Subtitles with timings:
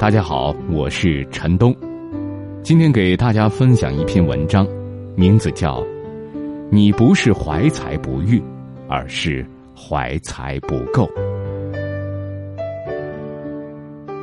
[0.00, 1.76] 大家好，我是陈东，
[2.62, 4.66] 今天给大家分享一篇文章，
[5.14, 5.82] 名字叫
[6.70, 8.42] 《你不是怀才不遇，
[8.88, 9.44] 而是
[9.76, 11.06] 怀才不够》。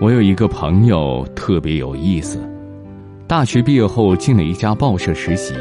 [0.02, 2.40] 我有一个朋友特别有意思，
[3.28, 5.54] 大学毕业后进了一家报社实习，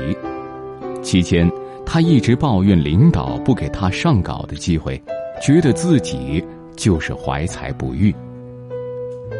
[1.02, 1.46] 期间
[1.84, 4.98] 他一直抱怨领导不给他上稿的机会，
[5.42, 6.42] 觉得自己
[6.74, 8.14] 就是怀才不遇。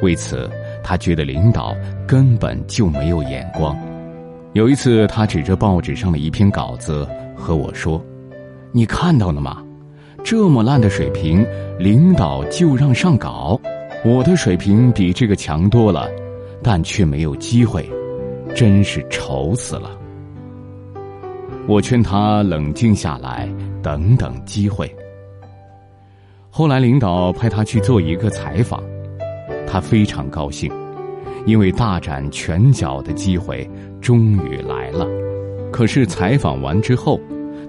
[0.02, 0.50] 为此。
[0.88, 1.74] 他觉得领导
[2.06, 3.76] 根本就没有眼光。
[4.52, 7.04] 有一次，他指着报纸上的一篇稿子
[7.34, 8.00] 和我说
[8.70, 9.60] ：“你看到了吗？
[10.22, 11.44] 这么烂的水平，
[11.76, 13.60] 领导就让上稿。
[14.04, 16.08] 我的水平比这个强多了，
[16.62, 17.90] 但却没有机会，
[18.54, 19.90] 真是愁死了。”
[21.66, 23.48] 我劝他冷静下来，
[23.82, 24.88] 等等机会。
[26.48, 28.80] 后来，领导派他去做一个采访。
[29.68, 30.70] 他非常高兴，
[31.46, 33.68] 因为大展拳脚的机会
[34.00, 35.06] 终于来了。
[35.72, 37.18] 可是采访完之后，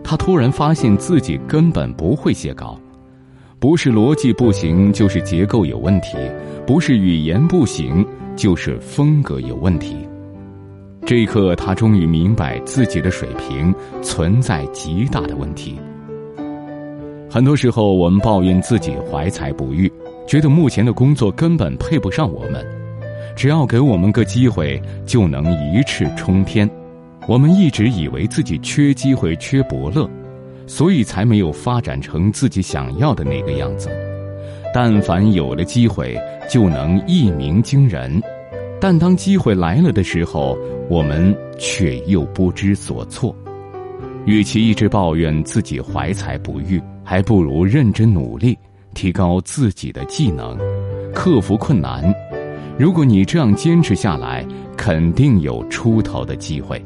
[0.03, 2.78] 他突然发现自己根本不会写稿，
[3.59, 6.17] 不是逻辑不行，就是结构有问题；
[6.66, 9.95] 不是语言不行，就是风格有问题。
[11.06, 15.80] 这一刻，他终于明白自己的水平存在极大的问题。
[17.30, 19.91] 很多时候，我们抱怨自己怀才不遇。
[20.28, 22.66] 觉得目前的工作根本配不上我们，
[23.38, 26.67] 只要给我们个机会就能一翅冲天。
[27.27, 30.09] 我们一直以为自己缺机会、缺伯乐，
[30.66, 33.91] 所以才没有发展成自己想要的那个样子。
[34.73, 38.19] 但凡有了机会，就能一鸣惊人。
[38.81, 40.57] 但当机会来了的时候，
[40.89, 43.35] 我们却又不知所措。
[44.25, 48.57] 与其一直抱怨自己怀才不遇，还不如认真努力。
[48.94, 50.57] 提高自己的技能，
[51.13, 52.11] 克服困难。
[52.80, 54.45] 如果你这样坚持下来，
[54.78, 56.84] 肯定有出头的机会。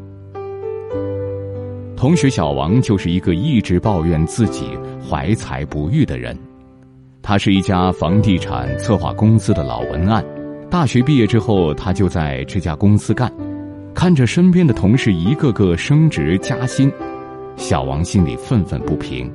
[1.96, 4.70] 同学小王就是一个一直抱怨自己
[5.08, 6.38] 怀才不遇的人。
[7.22, 10.26] 他是一家房地产策划公司的老文案，
[10.70, 13.32] 大学毕业之后，他就在这家公司干。
[13.94, 16.92] 看着身边的同事一个个升职加薪，
[17.58, 19.30] 小王心里愤愤不平。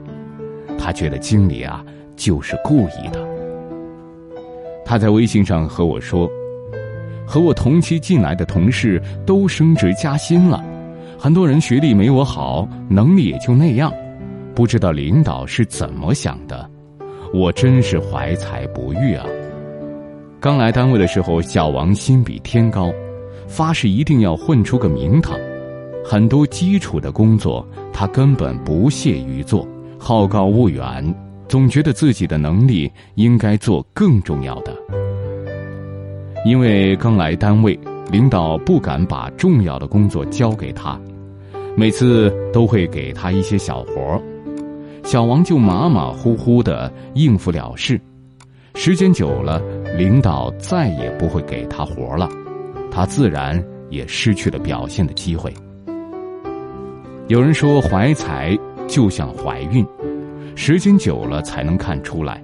[0.78, 1.84] 他觉得经理啊。
[2.16, 3.22] 就是故意的。
[4.86, 6.26] 他在微信上和我说
[7.26, 10.64] ：“和我同期进来的同事都升职加薪了，
[11.18, 13.92] 很多人学历没我好，能力也就那样，
[14.54, 16.70] 不知道领导是怎么想的。
[17.34, 19.26] 我真是怀才不遇啊！”
[20.38, 22.92] 刚来单位的时候，小王心比天高，
[23.48, 25.36] 发誓一定要混出个名堂。
[26.04, 29.66] 很多基础的工作，他根本不屑于做，
[29.98, 31.14] 好高骛远。
[31.48, 34.75] 总觉得自己的能力应该做更重要的，
[36.46, 37.76] 因为刚来单位，
[38.08, 40.96] 领导不敢把重要的工作交给他，
[41.76, 44.22] 每次都会给他一些小活儿，
[45.02, 48.00] 小王就马马虎虎的应付了事，
[48.76, 49.60] 时间久了，
[49.98, 52.28] 领导再也不会给他活了，
[52.92, 55.52] 他自然也失去了表现的机会。
[57.26, 58.56] 有人说，怀才
[58.86, 59.84] 就像怀孕。
[60.54, 62.40] 时间久了才能看出来，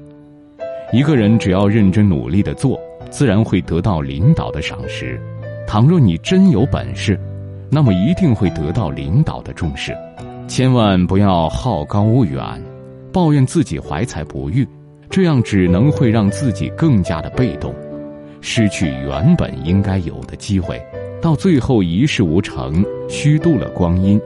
[0.92, 2.76] 一个人只要认真努力的做，
[3.12, 5.20] 自然会得到领导的赏识。
[5.66, 7.16] 倘若你真有本事，
[7.70, 9.96] 那么一定会得到领导的重视。
[10.48, 12.42] 千万不要好高骛远，
[13.12, 14.66] 抱怨自己怀才不遇，
[15.08, 17.74] 这样只能会让自己更加的被动，
[18.40, 20.82] 失去原本应该有的机会，
[21.20, 24.20] 到最后一事无成，虚度了光阴。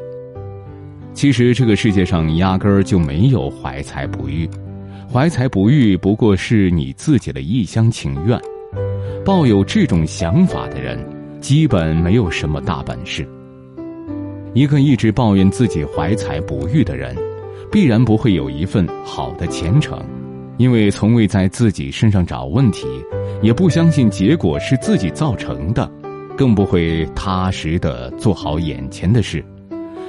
[1.12, 4.48] 其实这个世界上压根儿就没有怀才不遇，
[5.12, 8.41] 怀才不遇不过是你自己的一厢情愿。
[9.26, 10.97] 抱有这种想法的人，
[11.41, 13.26] 基本没有什么大本事。
[14.54, 17.12] 一个一直抱怨自己怀才不遇的人，
[17.69, 20.00] 必然不会有一份好的前程，
[20.59, 22.86] 因为从未在自己身上找问题，
[23.42, 25.91] 也不相信结果是自己造成的，
[26.36, 29.45] 更不会踏实的做好眼前的事。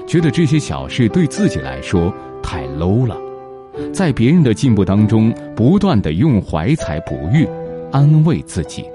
[0.05, 2.13] 觉得这些小事对自己来说
[2.43, 3.17] 太 low 了，
[3.91, 7.47] 在别人的进步当中不断的用怀才不遇
[7.91, 8.85] 安慰自己。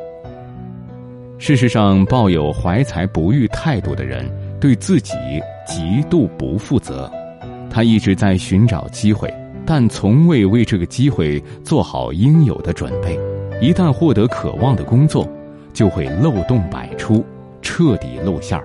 [1.44, 4.25] 事实上，抱有怀才不遇态度的人
[4.61, 5.12] 对自己
[5.67, 7.11] 极度不负责。
[7.69, 9.29] 他一直在寻找机会，
[9.67, 13.19] 但从未为这个机会做好应有的准备。
[13.61, 15.29] 一旦获得渴望的工作，
[15.73, 17.27] 就会漏洞百出，
[17.61, 18.65] 彻底露馅儿。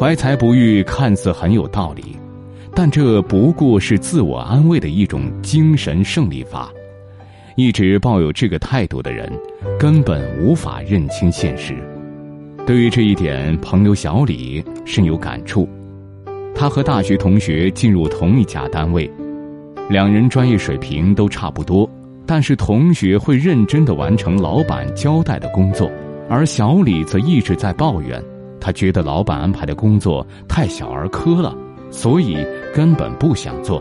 [0.00, 2.16] 怀才不遇看似很有道理，
[2.74, 6.72] 但这不过是自我安慰的一种精神胜利法。
[7.56, 9.30] 一直抱有这个态度的人，
[9.78, 11.74] 根本无法认清现实。
[12.66, 15.68] 对于这一点，朋友小李深有感触。
[16.52, 19.08] 他和大学同学进入同一家单位，
[19.88, 21.88] 两人专业水平都差不多，
[22.26, 25.88] 但是同学会认真的完成老板交代的工作，
[26.28, 28.20] 而小李则一直在抱怨，
[28.60, 31.56] 他觉得老板安排的工作太小儿科了，
[31.90, 32.36] 所以
[32.74, 33.80] 根本不想做。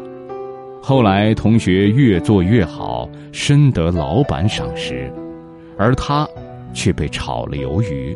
[0.86, 5.10] 后来，同学越做越好，深得老板赏识，
[5.78, 6.28] 而他
[6.74, 8.14] 却被炒了鱿鱼。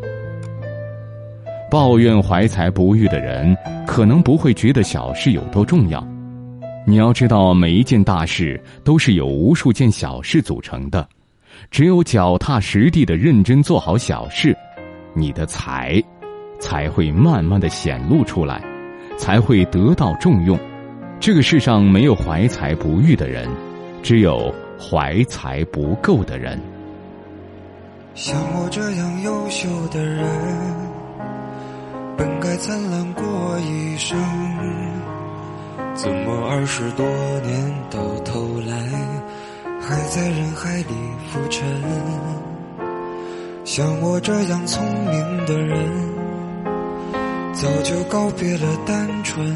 [1.72, 3.56] 抱怨怀才不遇的人，
[3.88, 6.06] 可能不会觉得小事有多重要。
[6.86, 11.08] 你要知道，每一件大事都是由无数件小事组成的。
[11.72, 14.54] 只有脚踏实地的认真做好小事，
[15.14, 16.04] 你的才
[16.60, 18.62] 才会慢慢的显露出来，
[19.18, 20.60] 才会得到重用。
[21.20, 23.50] 这个世上没有怀才不遇的人，
[24.02, 26.60] 只有怀才不够的人。
[28.14, 30.26] 像我这样优秀的人，
[32.16, 33.24] 本该灿烂过
[33.60, 34.18] 一生，
[35.96, 37.06] 怎么二十多
[37.42, 38.76] 年到头来，
[39.82, 40.94] 还在人海里
[41.28, 41.66] 浮沉？
[43.66, 45.78] 像我这样聪明的人，
[47.54, 49.56] 早就告别了单纯。